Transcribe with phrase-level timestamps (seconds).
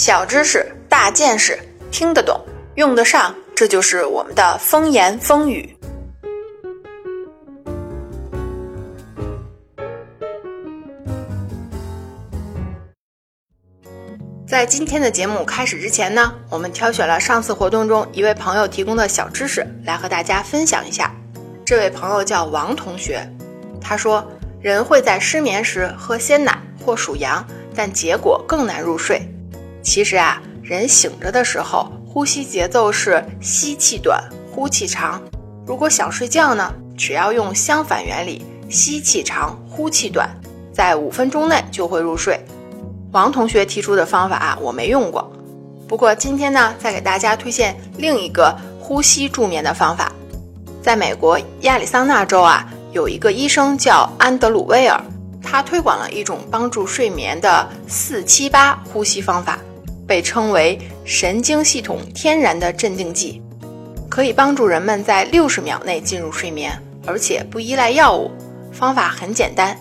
[0.00, 1.58] 小知识，大见识，
[1.90, 2.42] 听得懂，
[2.76, 5.76] 用得上，这就是我们的风言风语。
[14.48, 21.14] 在今天的节目开始之前呢，我们挑选了上次活动中一位朋友提供的小知识来和大家分享一下。
[21.62, 23.20] 这位朋友叫王同学，
[23.78, 24.26] 他说
[24.62, 29.20] 人会在失眠时喝鲜奶或数羊，但结果更难入睡。
[29.82, 34.22] 其实啊，人醒着的时候呼吸节奏是吸气短，
[34.52, 35.20] 呼气长。
[35.66, 40.28] 如果想睡觉呢，只要用相反原理，吸气长，呼气短，
[40.72, 42.38] 在五分钟内就会入睡。
[43.12, 45.30] 王同学提出的方法啊，我没用过。
[45.88, 50.12] 不过今天呢，再给大家推荐另一个呼吸助眠的方法。
[50.82, 55.00] 在美国亚利桑那州啊，有一个医生叫安德鲁威尔，
[55.42, 59.58] 他推广了一种帮助睡眠的四七八呼吸方法，
[60.10, 63.40] 被称为神经系统天然的镇定剂，
[64.08, 66.76] 可以帮助人们在六十秒内进入睡眠，
[67.06, 68.28] 而且不依赖药物。
[68.72, 69.78] 方法很简单，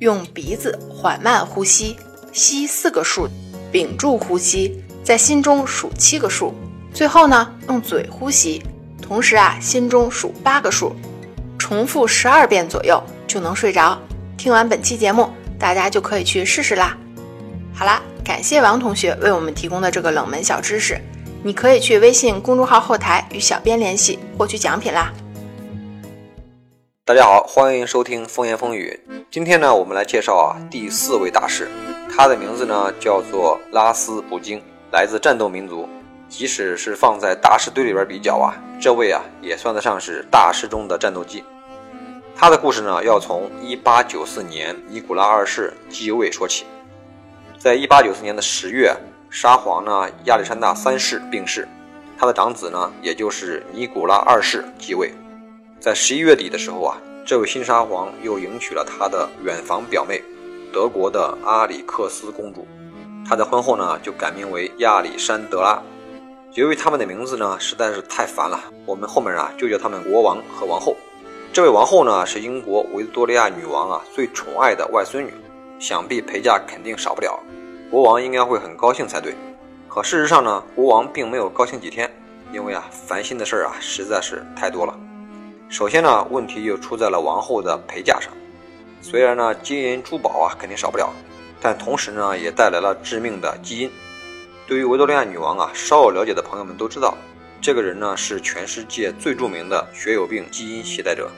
[0.00, 1.96] 用鼻子缓慢呼吸。
[2.32, 3.28] 吸四个数，
[3.70, 6.52] 屏住呼吸，在心中数七个数，
[6.92, 8.60] 最后呢用嘴呼吸，
[9.00, 10.92] 同时啊心中数八个数，
[11.56, 13.96] 重复十二遍左右就能睡着。
[14.36, 16.98] 听完本期节目，大家就可以去试试啦。
[17.72, 21.00] 好啦，感谢王同学为我们提供的这个冷门小知识，
[21.42, 25.10] 你可以去微信公众号后台与小编联系获取奖品啦。
[27.06, 29.00] 大家好，欢迎收听风言风语。
[29.30, 31.70] 今天呢，我们来介绍啊第四位大师。
[32.14, 34.60] 他的名字呢叫做拉斯普京，
[34.92, 35.88] 来自战斗民族。
[36.28, 41.42] 即使是放在大师堆里边比较啊，这位啊也算得上是大师中的战斗机。
[42.36, 46.66] 他的故事呢要从1894年尼古拉二世继位说起。
[47.58, 48.94] 在1894年的十月，
[49.30, 51.66] 沙皇呢亚历山大三世病逝，
[52.16, 55.12] 他的长子呢也就是尼古拉二世继位。
[55.80, 60.22] 在十一月底的时候啊，这位新沙皇又迎娶了他的远房表妹。
[60.72, 62.64] 德国的阿里克斯公主，
[63.28, 65.82] 她在婚后呢就改名为亚历山德拉。
[66.52, 70.96] 由于他们的名字呢实在是太烦了，我们后面啊就叫他们国王和王后。
[71.52, 75.34] 这位王后呢是英国维多利亚女王啊最宠爱的外孙女，
[75.78, 77.38] 想必陪嫁肯定少不了。
[77.90, 79.34] 国王应该会很高兴才对。
[79.88, 82.10] 可事实上呢，国王并没有高兴几天，
[82.52, 84.98] 因为啊烦心的事儿啊实在是太多了。
[85.68, 88.32] 首先呢，问题就出在了王后的陪嫁上。
[89.00, 91.10] 虽然呢，金银珠宝啊肯定少不了，
[91.60, 93.90] 但同时呢，也带来了致命的基因。
[94.66, 97.16] 对于维多利亚女王啊，稍有了解的朋友们都知道，
[97.60, 101.30] 这个人呢是全世界最著名的血友病基因携带者，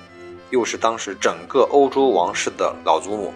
[0.50, 3.32] 又是当时整个欧洲王室的老祖母，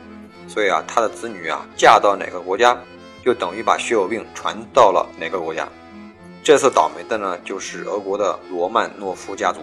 [0.46, 2.78] 所以啊，他的子女啊嫁到哪个国家，
[3.24, 5.68] 就等于把血友病传到了哪个国家。
[6.42, 9.60] 这次倒霉的呢，就是俄国的罗曼诺夫家族。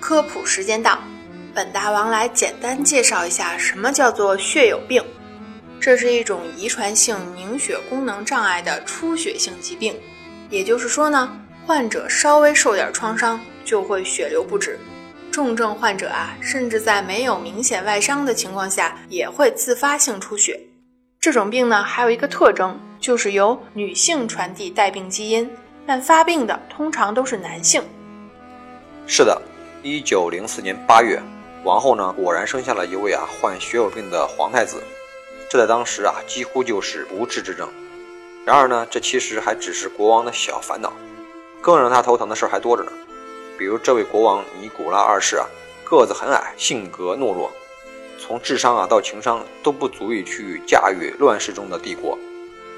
[0.00, 0.98] 科普时间到。
[1.54, 5.02] 本大王来简单介绍一下什么叫做血友病。
[5.80, 9.98] 这是一种遗传性凝血功能障碍的出血性疾病，
[10.50, 11.34] 也就是说呢，
[11.66, 14.78] 患者稍微受点创伤就会血流不止。
[15.36, 20.58] 重症患者啊，甚至在没有明显外伤的情况下也会自发性出血。
[21.20, 25.46] 这种病呢，还有一个特征，就是由女性传递带病基因，
[25.86, 27.82] 但发病的通常都是男性。
[29.06, 29.42] 是的，
[29.82, 31.20] 一九零四年八月。
[31.64, 34.82] 王后呢，果然生下了一位啊患血友病的皇太子，
[35.50, 37.68] 这在当时啊几乎就是不治之症。
[38.46, 40.94] 然而呢，这其实还只是国王的小烦恼，
[41.60, 42.90] 更让他头疼的事还多着呢。
[43.58, 45.46] 比如这位国王尼古拉二世啊，
[45.84, 47.50] 个子很矮，性格懦弱，
[48.18, 52.18] 从智商啊到情商都不足以去驾驭乱世中的帝国。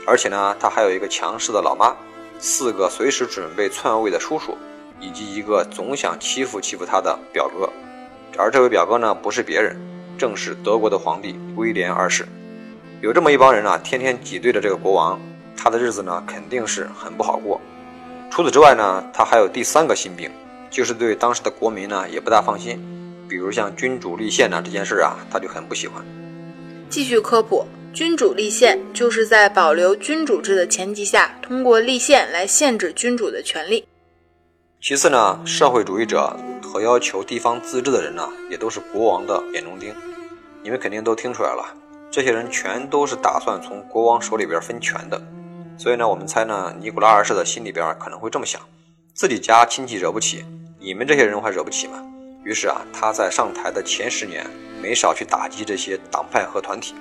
[0.06, 1.94] 而且呢，他还有一个强势的老妈，
[2.38, 4.56] 四个随时准备篡位的叔叔，
[5.00, 7.68] 以及一个总想欺负欺负他的表哥。
[8.38, 9.76] 而这位表哥呢，不是别人，
[10.16, 12.26] 正是德国的皇帝威廉二世。
[13.00, 15.20] 有这么一帮人啊，天天挤兑着这个国王，
[15.56, 17.60] 他的日子呢，肯定是很不好过。
[18.30, 20.30] 除此之外呢，他还有第三个心病，
[20.70, 22.78] 就是对当时的国民呢，也不大放心。
[23.28, 26.04] 比如像君主立宪呢这件事啊，他就很不喜欢。
[26.88, 33.86] 继续科普，君主立宪就是在保留君主制的前提下，通过立宪来限制君主的权利。
[34.80, 36.36] 其次呢，社会主义者。
[36.60, 39.90] 和要求地方自治的人呢，也都是国王的眼中钉。
[40.62, 41.64] 你们肯定都听出来了，
[42.10, 45.18] 这些人全都是打算从国王手里边分权的。
[45.78, 48.60] 所以呢，我们猜呢，尼古拉二世的心里边可能会这么想：
[49.18, 50.44] 自己家亲戚惹不起，
[50.78, 52.00] 你们这些人还惹不起吗？
[52.44, 54.46] 于是啊，他在上台的前十年，
[54.80, 56.94] 没少去打击这些党派和团体。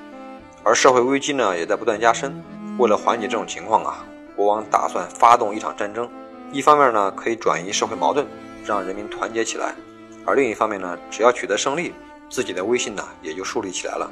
[0.64, 2.34] 而社会危机呢，也在不断加深。
[2.80, 4.04] 为了缓解这种情况啊，
[4.36, 6.10] 国王打算发动一场战争，
[6.52, 8.26] 一方面呢可以转移社会矛盾，
[8.66, 9.76] 让人民团结起来；
[10.26, 11.94] 而另一方面呢，只要取得胜利，
[12.32, 14.10] 自己的威信呢也就树立起来了。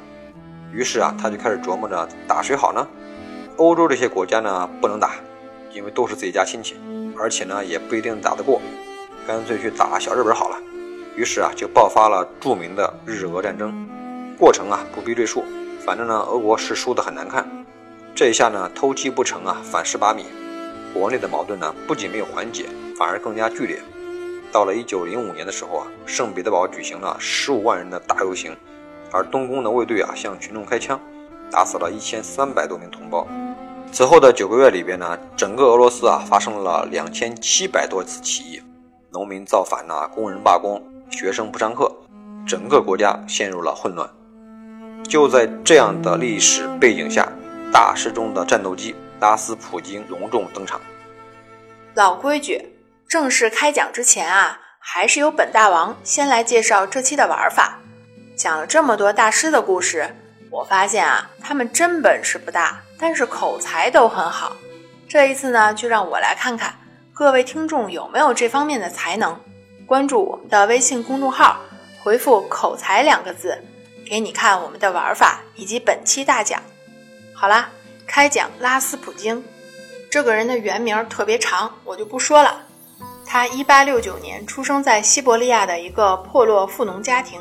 [0.72, 2.86] 于是啊，他就开始琢磨着打谁好呢？
[3.56, 5.16] 欧洲这些国家呢不能打，
[5.72, 6.76] 因为都是自己家亲戚，
[7.18, 8.60] 而且呢也不一定打得过，
[9.26, 10.56] 干脆去打小日本好了。
[11.14, 13.88] 于是啊，就爆发了著名的日俄战争。
[14.38, 15.44] 过程啊不必赘述，
[15.84, 17.48] 反正呢俄国是输得很难看。
[18.14, 20.26] 这一下呢偷鸡不成啊反蚀把米，
[20.92, 22.66] 国内的矛盾呢不仅没有缓解，
[22.98, 23.78] 反而更加剧烈。
[24.52, 28.56] 到了一九零五年的时候啊，圣彼得堡举行了十五万人的大游行，
[29.10, 31.00] 而东宫的卫队啊向群众开枪，
[31.50, 33.26] 打死了一千三百多名同胞。
[33.96, 38.62] 此后的九个月里边呢，整个俄罗斯啊发生了两千七百多次起义，
[39.10, 41.90] 农民造反呐，工人罢工，学生不上课，
[42.46, 44.06] 整个国家陷入了混乱。
[45.08, 47.26] 就在这样的历史背景下，
[47.72, 50.78] 大师中的战斗机拉斯普京隆重登场。
[51.94, 52.76] 老规矩，
[53.08, 57.78] 正式开讲之前啊，还是由本大王先来介绍这期的玩法。
[58.36, 60.14] 讲了这么多大师的故事，
[60.50, 64.56] 我发现啊，他们真本事不大，但是口才都很好。
[65.08, 66.74] 这一次呢，就让我来看看
[67.12, 69.38] 各位听众有没有这方面的才能。
[69.86, 71.60] 关注我们的微信公众号，
[72.02, 73.56] 回复“口才”两个字。
[74.04, 76.62] 给你看我们的玩法以及本期大奖。
[77.34, 77.68] 好啦，
[78.06, 79.44] 开讲拉斯普京
[80.08, 82.62] 这个人的原名特别长，我就不说了。
[83.26, 87.40] 他一八六九年出生在西伯利亚的一个破落富农家庭，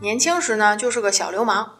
[0.00, 1.70] 年轻时呢就是个小流氓，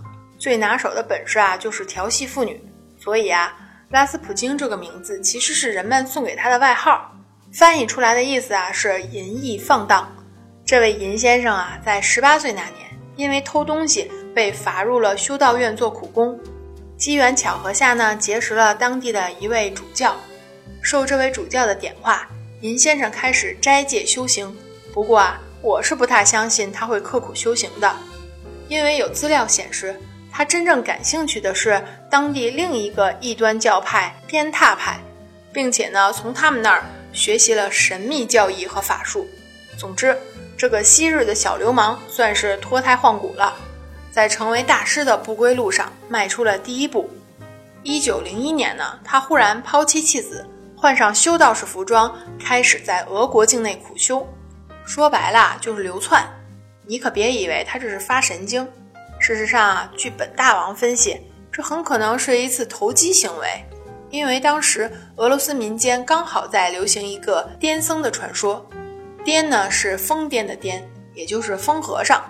[0.42, 2.60] 最拿手的本事啊就是调戏妇女。
[2.98, 3.56] 所以啊，
[3.90, 7.12] 拉斯普京这个名字其实是人们送给他的外号，
[7.52, 10.12] 翻译出来的意思啊是淫逸放荡。
[10.66, 14.10] 这位银先生啊，在十八岁那年因为偷东西。
[14.34, 16.40] 被罚入了修道院做苦工，
[16.96, 20.16] 机缘巧合下呢，结识了当地的一位主教。
[20.80, 22.26] 受这位主教的点化，
[22.62, 24.56] 银先生开始斋戒修行。
[24.90, 27.94] 不过啊，我是不太相信他会刻苦修行的，
[28.68, 29.94] 因为有资料显示，
[30.32, 34.98] 他真正感兴趣的是当地另一个异端教派鞭挞派，
[35.52, 36.82] 并且呢，从他们那儿
[37.12, 39.28] 学习了神秘教义和法术。
[39.76, 40.16] 总之，
[40.56, 43.54] 这个昔日的小流氓算是脱胎换骨了。
[44.10, 47.10] 在成为大师的不归路上迈出了第一步。
[47.82, 50.46] 一九零一年呢，他忽然抛妻弃子，
[50.76, 54.26] 换上修道士服装，开始在俄国境内苦修。
[54.84, 56.26] 说白了就是流窜。
[56.86, 58.68] 你可别以为他这是发神经。
[59.22, 61.16] 事实上啊，据本大王分析，
[61.52, 63.48] 这很可能是一次投机行为。
[64.10, 68.68] 因为当时俄罗斯民间刚好在流行一个癫僧的传说，
[69.24, 70.82] 癫呢是疯癫的癫，
[71.14, 72.20] 也就是疯和尚。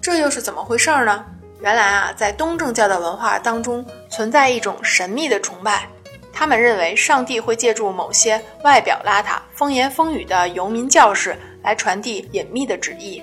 [0.00, 1.22] 这又是怎么回事呢？
[1.60, 5.86] 原来啊，在东正教的文化当中，存在一种神秘的崇拜。
[6.32, 13.22] 他们认为上帝会借助某些外表邋遢、风言风语的游民教士来传递隐秘的旨意，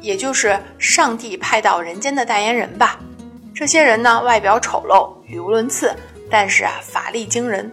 [0.00, 2.98] 也就是上帝派到人间的代言人吧。
[3.54, 5.94] 这些人呢，外表丑陋、语无伦次，
[6.30, 7.70] 但是啊，法力惊人。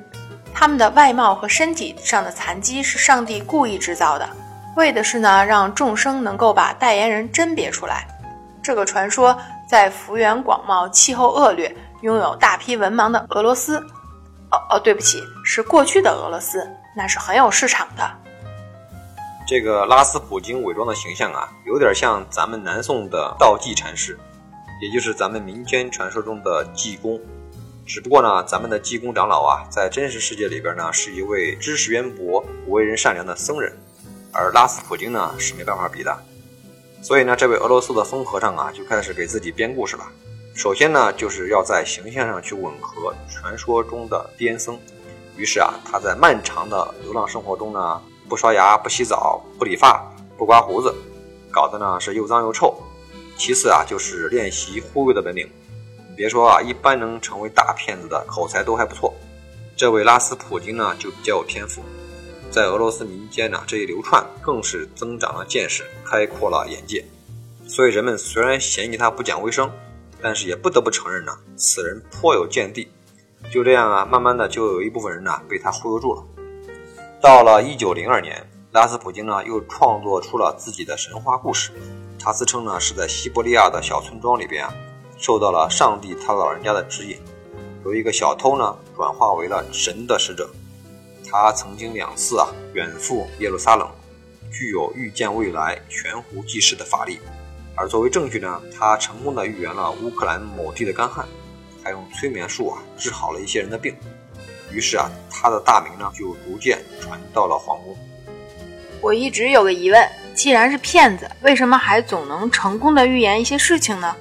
[0.54, 4.28] 他们的外貌和身体上的残疾是上帝故意制造的，
[4.76, 8.08] 为的是呢，让众生能够把代言人甄别出来。
[8.64, 9.38] 这个传说
[9.70, 13.78] 在幅员广袤、气候恶劣、拥有大批文盲的俄罗斯，
[14.50, 18.04] 哦哦，对不起，是过去的俄罗斯，那是很有市场的。
[19.48, 24.20] 这个拉斯普京伪装的形象啊，有点像咱们南宋的道济禅师，
[24.82, 27.18] 也就是咱们民间传说中的济公。
[27.86, 33.72] 只不过呢，咱们的济公长老啊，在真实世界里边呢，是一位知识渊博、为人善良的僧人，
[34.34, 36.14] 而拉斯普京呢，是没办法比的。
[37.02, 40.04] 所以呢，这位俄罗斯的疯和尚啊，就开始给自己编故事了。
[40.56, 44.78] 首先呢，就是要在形象上去吻合传说中的癫僧。
[45.38, 50.04] 于是啊，他在漫长的流浪生活中呢，不刷牙、不洗澡、不理发、
[50.38, 50.94] 不刮胡子，
[51.52, 52.76] 搞得呢是又脏又臭。
[53.38, 55.50] 其次啊，就是练习忽悠的本领。
[56.16, 59.14] 别说啊，一般能成为大骗子的口才都还不错。
[59.76, 61.84] 这位拉斯普京呢，就比较有天赋。
[62.50, 67.06] 在俄罗斯民间呢，这一流窜更是增长了见识，开阔了眼界。
[67.68, 69.70] 所以人们虽然嫌弃他不讲卫生，
[70.22, 72.88] 但是也不得不承认呢，此人颇有见地。
[73.54, 76.24] 就这样啊，慢慢的就有一部分人呢被他忽悠住了。
[77.20, 81.72] 到了一九零二年，拉斯普京呢又创作出了自己的神话故事。
[82.20, 84.72] 他自称呢是在西伯利亚的小村庄里边啊，
[85.18, 87.18] 受到了上帝他老人家的指引，
[87.84, 90.48] 由一个小偷呢转化为了神的使者。
[91.30, 93.90] 他曾经两次啊远赴耶路撒冷，
[94.52, 97.20] 具有预见未来、全乎济世的法力。
[97.76, 101.28] 而作为证据呢，他成功的预言了乌克兰某地的干旱，
[101.84, 103.96] 还用催眠术啊治好了一些人的病。
[104.72, 107.96] 于是啊，他的大名呢就逐渐传到了皇宫。
[109.02, 114.16] 我一直有个疑问，既然是骗子，为什么还总能成功的预言一些事情呢？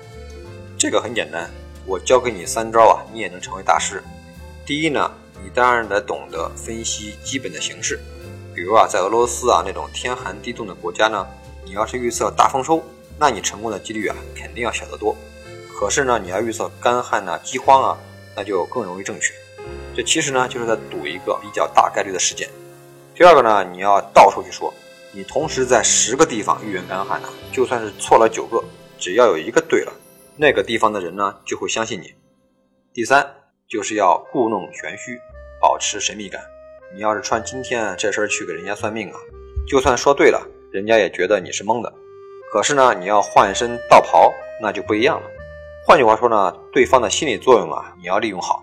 [0.79, 1.51] 这个很简单，
[1.87, 4.03] 我教给你三招啊，你也能成为大师。
[4.67, 5.11] 第一呢，
[5.43, 7.99] 你当然得懂得分析基本的形势，
[8.55, 11.27] 比如啊，在俄罗斯啊那种天寒地冻的国家呢，
[11.65, 12.83] 你要是预测大丰收，
[13.19, 15.17] 那你成功的几率啊肯定要小得多。
[15.79, 17.99] 可是呢，你要预测干旱呐、饥荒啊，
[18.35, 19.33] 那就更容易正确。
[19.97, 22.47] 这其实呢，就是在赌一个比较大概率的事件。
[23.15, 24.71] 第二个呢，你要到处去说，
[25.11, 28.63] 你同时在十个地方预言干旱呢，就算是错了九个，
[28.99, 29.93] 只要有一个对了，
[30.37, 32.13] 那个地方的人呢就会相信你。
[32.93, 33.27] 第三
[33.67, 35.19] 就是要故弄玄虚，
[35.59, 36.43] 保持神秘感。
[36.95, 39.17] 你要是穿今天这身去给人家算命啊，
[39.67, 41.91] 就算说对了，人家也觉得你是蒙的。
[42.53, 45.27] 可是呢，你要换身道袍，那就不一样了。
[45.87, 48.63] 换句话说呢，对方的心理作用啊，你要利用好。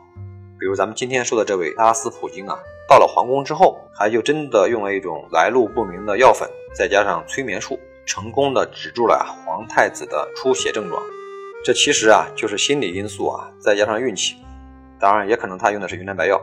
[0.64, 2.58] 比如咱们今天说的这位拉斯普京啊。
[2.88, 11.04] 到了皇宫之后，还就真的用了一种来路不明的药粉，再加上催眠术，成功的止住了皇太子的出血症状。
[11.66, 14.38] 这其实啊，就是心理因素啊，再加上运气。
[15.02, 16.42] 当然，也可能他用的是云南白药。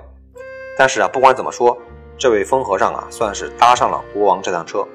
[0.76, 1.74] 但是啊，不管怎么说，
[2.18, 4.86] 这位疯和尚啊，算是搭上了国王这趟车。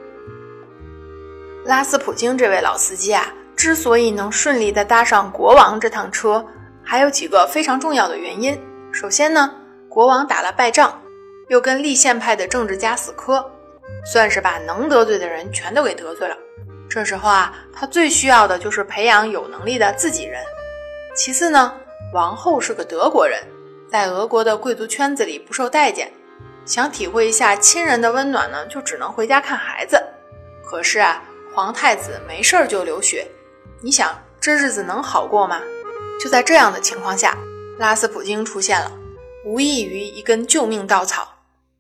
[1.64, 6.46] 拉斯普京这位老司机啊，之所以能顺利的搭上国王这趟车，
[6.84, 8.56] 还有几个非常重要的原因。
[8.96, 9.54] 首先呢，
[9.90, 11.02] 国王打了败仗。
[11.50, 13.52] 又跟立宪派的政治家死磕，
[14.12, 16.36] 算是把能得罪的人全都给得罪了。
[16.90, 20.42] 这时候啊，他最需要的就是培养有能力的自己人。
[21.14, 21.76] 其次呢，
[22.14, 23.44] 王后是个德国人，
[23.92, 26.12] 在俄国的贵族圈子里不受待见，
[26.66, 30.02] 想体会一下亲人的温暖呢，就只能回家看孩子。
[30.64, 31.22] 可是啊，
[31.54, 33.28] 皇太子没事儿就流血，
[33.82, 35.62] 你想这日子能好过吗？
[36.20, 37.38] 就在这样的情况下，
[37.78, 38.92] 拉斯普京出现了，
[39.46, 41.28] 无异于一根救命稻草。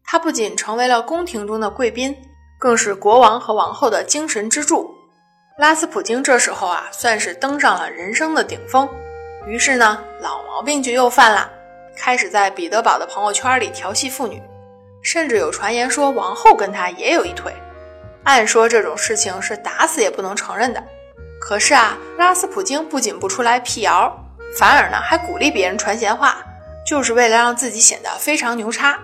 [0.03, 2.15] 他不仅成为了宫廷中的贵宾，
[2.59, 4.93] 更是国王和王后的精神支柱。
[5.57, 8.87] 拉斯普京这时候啊，算是登上了人生的顶峰。
[9.47, 11.49] 于是呢，老毛病就又犯了，
[11.95, 14.41] 开始在彼得堡的朋友圈里调戏妇女，
[15.01, 17.53] 甚至有传言说王后跟他也有一腿。
[18.23, 20.83] 按说这种事情是打死也不能承认的，
[21.39, 24.24] 可是啊，拉斯普京不仅不出来辟谣，
[24.57, 26.37] 反而呢还鼓励别人传闲话，
[26.85, 28.97] 就是为了让自己显得非常牛叉。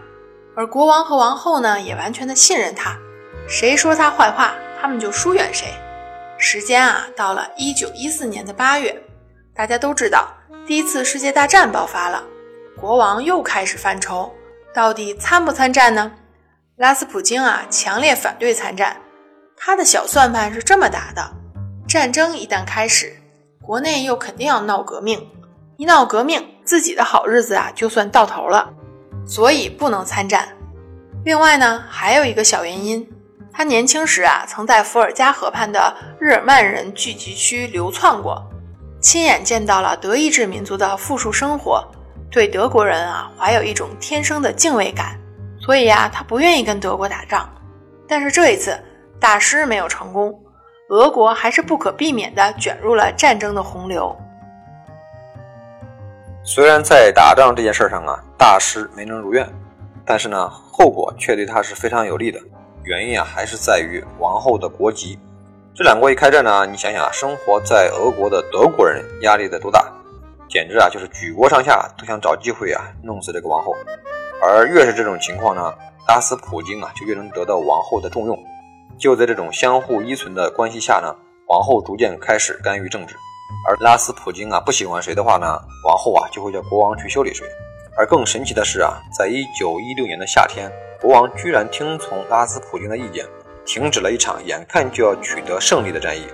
[0.55, 2.97] 而国王和王后呢，也完全的信任他，
[3.47, 5.67] 谁说他坏话，他们就疏远谁。
[6.37, 9.01] 时间啊，到了一九一四年的八月，
[9.55, 10.27] 大家都知道
[10.65, 12.23] 第一次世界大战爆发了，
[12.79, 14.33] 国王又开始犯愁，
[14.73, 16.11] 到底参不参战呢？
[16.77, 18.97] 拉斯普京啊，强烈反对参战，
[19.55, 21.31] 他的小算盘是这么打的：
[21.87, 23.15] 战争一旦开始，
[23.61, 25.25] 国内又肯定要闹革命，
[25.81, 28.71] 一闹革命，自己的好日子啊，就算到头了。
[29.25, 30.47] 所以不能参战。
[31.25, 33.09] 另外呢，还有一个小原因，
[33.51, 38.47] 他年轻时啊，曾在伏尔加河畔的日耳曼人聚集区流窜过，
[39.01, 41.83] 亲眼见到了德意志民族的富庶生活，
[42.29, 45.19] 对德国人啊怀有一种天生的敬畏感。
[45.59, 47.49] 所以呀，他不愿意跟德国打仗。
[48.07, 48.79] 但是这一次，
[49.19, 50.31] 大师没有成功，
[50.89, 54.15] 俄国还是不可避免地卷入了战争的洪流。
[56.43, 59.47] 虽然在打仗这件事上啊，大师没能如愿，
[60.03, 62.39] 但是呢，后果却对他是非常有利的。
[62.83, 65.19] 原因啊，还是在于王后的国籍。
[65.75, 69.87] 这两国一开战呢，你想想啊，生活在俄国的德国人压力得多大，
[70.49, 73.75] 简直啊，就是举国上下都想找机会啊，弄死这个王后。
[74.41, 75.71] 而越是这种情况呢，
[76.07, 78.37] 拉斯普京啊，就越能得到王后的重用。
[78.97, 83.15] 就在这种相互依存的关系下呢，王后逐渐开始干预政治。
[83.67, 85.47] 而拉斯普京啊不喜欢谁的话呢，
[85.85, 87.45] 王后啊就会叫国王去修理谁。
[87.97, 93.25] 而更神奇的是啊，在一九一六年的夏天，国王居然听从拉斯普京的意见，
[93.65, 96.25] 停止了一场眼看就要取得胜利的战役。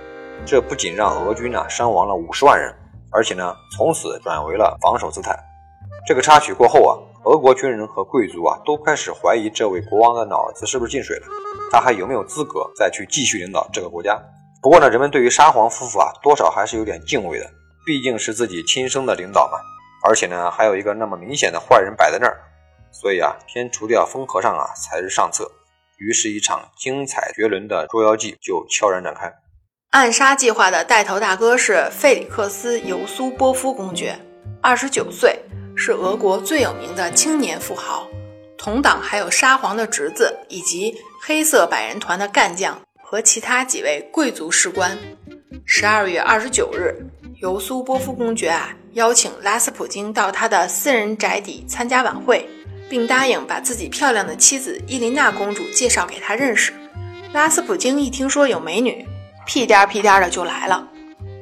[0.46, 2.72] 这不仅让俄军啊伤亡了五十万人，
[3.10, 5.36] 而且呢从此转为了防守姿态。
[6.06, 6.94] 这个插曲过后啊，
[7.24, 11.26] 俄国军人和贵族啊都开始怀疑这位国王的脑子是不是进水了，
[11.72, 14.16] 他还有没有资格再去继续领导这个国家？
[14.68, 17.50] 不过呢，人们对于沙皇夫妇啊，多少还是有点敬畏的，
[17.86, 19.58] 毕竟是自己亲生的领导嘛。
[20.06, 22.36] 而且呢，还有一个那么明显的坏人摆在那儿，
[22.92, 25.50] 所以啊，先除掉疯和尚啊，才是上策。
[25.96, 29.32] 于是，一场精彩绝伦的捉妖记就悄然展开。
[29.92, 34.20] 暗杀计划的带头大哥是费里克斯·尤苏波夫公爵，
[34.60, 35.40] 二十九岁，
[35.74, 38.06] 是俄国最有名的青年富豪。
[38.58, 40.94] 同党还有沙皇的侄子以及
[41.26, 42.78] 黑色百人团的干将。
[43.10, 44.98] 和其他几位贵族士官，
[45.64, 46.94] 十二月二十九日，
[47.40, 52.46] 尤苏波夫公爵啊邀请拉斯普京到他的私人宅邸参加晚会，
[52.86, 56.70] 并答应把自己漂亮的妻子伊琳娜公主介绍给他认识。
[57.32, 59.08] 拉斯普京一听说有美女，
[59.46, 60.86] 屁颠儿屁颠儿的就来了。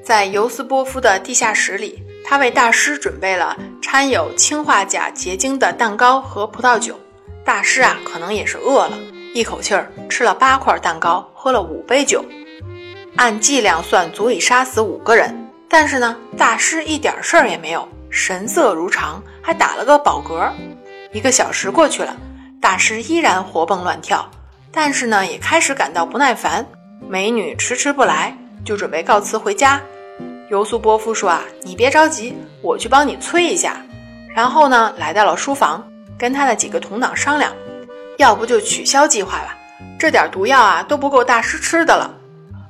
[0.04, 6.96] 在尤斯波夫的地下室里，他为大师准备了掺有氰化钾结晶的蛋糕和葡萄酒。
[7.44, 8.96] 大师啊，可能也是饿了，
[9.36, 12.24] 一口气儿吃了八块蛋糕，喝了五杯酒，
[13.16, 15.46] 按剂量算足以杀死五个人。
[15.68, 20.50] 但是呢，大师一点事儿也没有，神色如常，还打了个饱嗝。
[21.12, 22.16] 一个小时过去了，
[22.62, 24.26] 大师依然活蹦乱跳，
[24.72, 26.64] 但是呢，也开始感到不耐烦。
[27.06, 29.78] 美女迟迟不来，就准备告辞回家。
[30.48, 33.76] 尤苏波夫说：“啊，你别着急，我去帮你催一下。”
[34.34, 35.86] 然后呢，来到了书房，
[36.18, 37.52] 跟他的几个同党商量，
[38.16, 39.56] 要不就取消计划吧。
[39.98, 42.10] 这点毒药啊，都不够大师吃的了。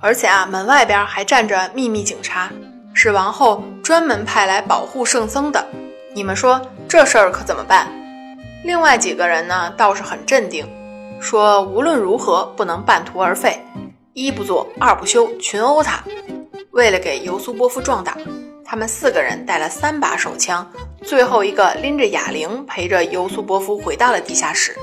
[0.00, 2.50] 而且啊，门外边还站着秘密警察，
[2.92, 5.66] 是王后专门派来保护圣僧的。
[6.14, 7.88] 你们说这事儿可怎么办？
[8.64, 10.68] 另外几个人呢，倒是很镇定，
[11.20, 13.60] 说无论如何不能半途而废，
[14.12, 16.02] 一不做二不休，群殴他。
[16.72, 18.16] 为了给尤苏波夫壮胆，
[18.64, 20.68] 他们四个人带了三把手枪，
[21.02, 24.76] 最后一个拎着哑铃陪着尤苏波夫回到了地下室。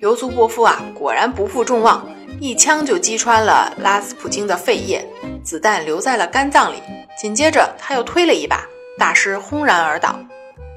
[0.00, 2.06] 尤苏波夫啊，果然不负众望，
[2.40, 5.04] 一枪就击穿了拉斯普京的肺叶，
[5.42, 6.80] 子弹留在了肝脏里。
[7.20, 8.64] 紧接着他又推了一把，
[8.96, 10.16] 大师轰然而倒。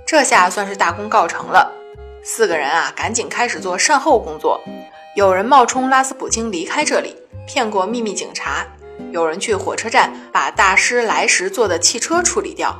[0.07, 1.71] 这下算是大功告成了。
[2.23, 4.59] 四个人啊，赶紧开始做善后工作。
[5.15, 8.65] 有人冒充拉斯普京离开这里，骗过秘密警察。
[9.11, 12.75] 有人去火车站把大师来时坐的汽车处理掉，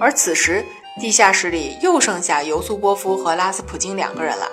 [0.00, 0.64] 而此时
[1.00, 4.48] 地下室里又剩下尤苏波夫和拉斯普京两个人了。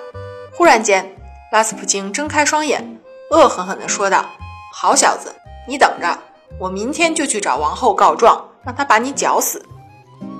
[0.54, 1.11] 忽然间，
[1.52, 2.82] 拉斯普京睁开双眼，
[3.30, 4.24] 恶狠狠地说道
[4.72, 5.30] ：“好小子，
[5.68, 6.18] 你等着，
[6.58, 9.62] 我明天就去找王后告状，让她把你绞死。”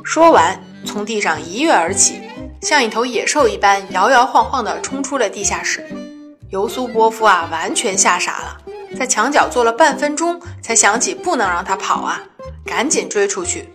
[0.03, 2.23] 说完，从地上一跃而起，
[2.63, 5.87] 像一头野兽一般摇摇晃晃地冲出了地下室。
[6.49, 8.57] 尤苏波夫啊，完全吓傻了。
[8.99, 12.23] 在墙角坐了半分钟，才想起不能让他跑啊，
[12.65, 13.69] 赶紧追出去。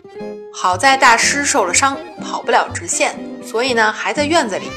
[0.51, 4.71] 好在大师受了伤，跑不了直线，所以呢还在院子里。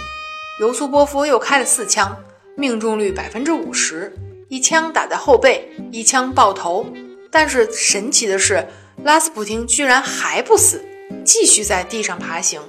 [0.61, 2.15] 尤苏波夫又开了四枪，
[2.61, 4.15] 命中率百分之五十，
[4.51, 6.87] 一枪打在后背，一枪爆头。
[7.31, 8.67] 但是神奇的是，
[9.03, 10.85] 拉斯普京居然还不死，
[11.25, 12.61] 继续在地上爬行。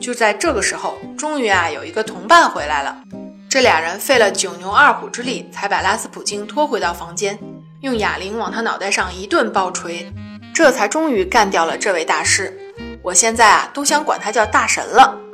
[0.00, 2.96] 就在这个时候，终于啊有一个同伴回来了。
[3.50, 7.38] 这俩人费了九牛二虎之力，才把拉斯普京拖回到房间，
[7.82, 10.10] 用哑铃往他脑袋上一顿暴锤，
[10.54, 12.56] 这才终于干掉了这位大师。
[13.02, 15.27] 我现在啊，都想管他叫大神了。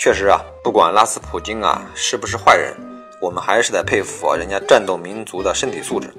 [0.00, 2.74] 确实啊，不管拉斯普京啊是不是坏人，
[3.20, 6.10] 我们还是得佩服人家战斗民族的身体素质。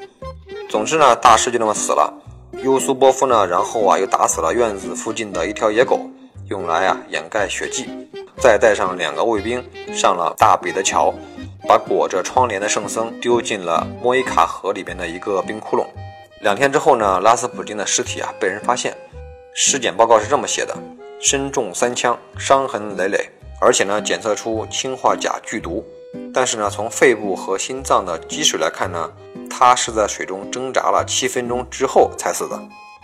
[0.69, 2.13] 总之呢，大师就那么死了。
[2.61, 5.99] 尤苏波夫呢，然后啊又打死了院子附近的一条野狗，
[6.47, 7.89] 用来啊掩盖血迹。
[8.37, 11.11] 再带上两个卫兵上了大彼得桥，
[11.67, 15.87] 把裹着窗帘的圣僧丢进了莫伊卡河里边的一个冰窟窿。
[16.41, 18.95] 两天之后呢，拉斯普京的尸体啊被人发现，
[19.55, 20.77] 尸检报告是这么写的：
[21.19, 23.27] 身中三枪，伤痕累累，
[23.61, 25.85] 而且呢检测出氰化钾剧毒。
[26.33, 29.09] 但是呢，从肺部和心脏的积水来看呢，
[29.49, 32.55] 他是在水中挣扎了七分钟之后才死的。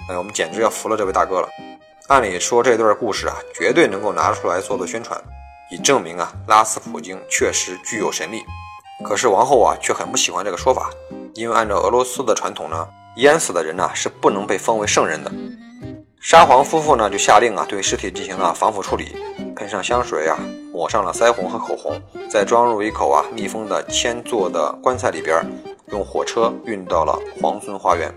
[0.09, 1.47] 哎，我们简直要服了这位大哥了。
[2.07, 5.21] 按理说这段故事啊，绝对能够拿出来做做宣传，
[5.71, 8.43] 以证明啊拉斯普京确实具有神力。
[9.05, 10.89] 可是王后啊却很不喜欢这个说法，
[11.33, 15.31] 因为按照俄罗斯的传统呢，淹死的人呢是不能被封为圣人的。
[16.19, 19.15] 沙皇夫妇呢就下令啊对尸体进行了防腐处理，
[19.55, 20.37] 喷上香水啊，
[20.73, 25.41] 抹上了腮红和口红，再装入一口啊密封的铅做的棺材里边，
[25.91, 28.13] 用火车运到了皇孙花园。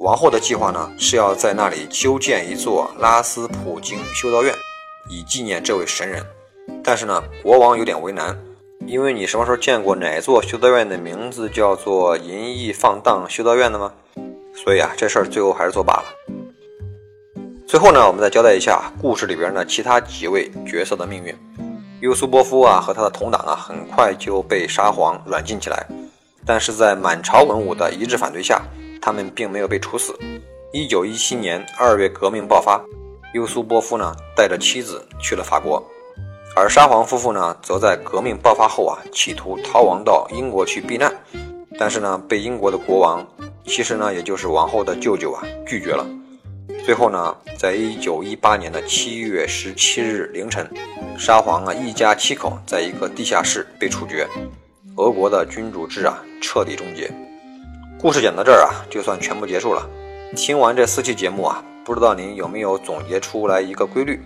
[0.00, 4.52] 王后的计划呢，是要在那里修建一座拉斯普京修道院，
[5.08, 6.24] 以纪念这位神人。
[6.82, 8.36] 但是呢，国王有点为难，
[8.86, 13.92] 因为你什么时候见过哪座修道院的名字叫做“淫逸放荡修道院”的吗？
[14.54, 16.04] 所以啊，这事儿最后还是作罢了。
[17.68, 21.36] 最后呢，我们再交代一下故事里边的其他几位角色的命运。
[22.00, 25.86] 尤苏波夫啊和他的同党啊，很快就被沙皇软禁起来，
[26.46, 28.62] 但是在满朝文武的一致反对下。
[29.02, 30.18] 他们并没有被处死。
[30.72, 32.80] 一九一七年二月，革命爆发，
[33.34, 35.86] 尤苏波夫呢带着妻子去了法国，
[36.56, 41.12] 而沙皇夫妇呢则在革命爆发后啊企图逃亡到英国去避难，
[41.78, 43.26] 但是呢被英国的国王，
[43.66, 46.06] 其实呢也就是王后的舅舅啊拒绝了。
[46.88, 50.66] 最后呢，在一九一八年的七月十七日凌晨，
[51.18, 54.26] 沙皇啊一家七口在一个地下室被处决，
[54.96, 57.12] 俄国的君主制啊彻底终结。
[58.00, 59.86] 故事讲到这儿啊，就算全部结束了。
[60.34, 64.18] 听完这四期节目啊，不知道您有没有总结出来一个规律，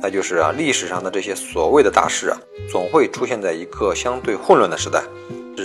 [0.00, 2.38] 那就是啊，历史上的这些所谓的大事啊，
[2.70, 5.02] 总会出现在一个相对混乱的时代，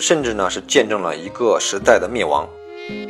[0.02, 2.50] 甚至呢是见证了一个时代的灭亡。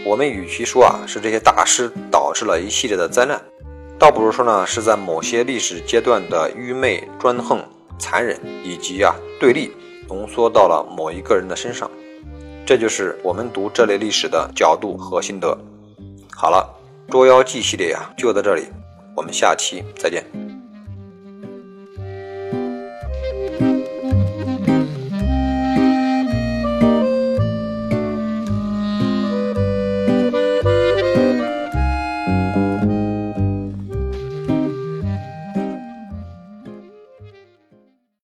[0.05, 3.39] 我们与其说啊是这些大师导致了一系列的灾难，
[3.97, 7.63] 倒不如说呢是在某些历史阶段的愚昧、专横、
[7.97, 9.71] 残忍以及啊对立
[10.07, 11.89] 浓缩到了某一个人的身上。
[12.65, 15.57] 这就是我们读这类历史的角度和心得。
[16.31, 16.67] 好了，
[17.09, 18.67] 捉妖记系列啊就到这里，
[19.15, 20.48] 我们下期再见。